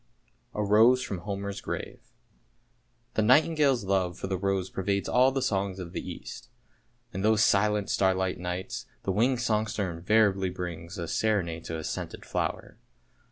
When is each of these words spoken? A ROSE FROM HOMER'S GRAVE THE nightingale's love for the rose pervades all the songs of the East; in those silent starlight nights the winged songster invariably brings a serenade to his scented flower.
A 0.55 0.63
ROSE 0.63 1.03
FROM 1.03 1.19
HOMER'S 1.19 1.61
GRAVE 1.61 1.99
THE 3.13 3.21
nightingale's 3.21 3.83
love 3.83 4.17
for 4.17 4.25
the 4.25 4.35
rose 4.35 4.71
pervades 4.71 5.07
all 5.07 5.31
the 5.31 5.43
songs 5.43 5.77
of 5.77 5.93
the 5.93 6.01
East; 6.09 6.49
in 7.13 7.21
those 7.21 7.43
silent 7.43 7.87
starlight 7.87 8.39
nights 8.39 8.87
the 9.03 9.11
winged 9.11 9.41
songster 9.41 9.91
invariably 9.91 10.49
brings 10.49 10.97
a 10.97 11.07
serenade 11.07 11.65
to 11.65 11.75
his 11.75 11.87
scented 11.87 12.25
flower. 12.25 12.79